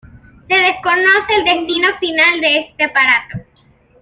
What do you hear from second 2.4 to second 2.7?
de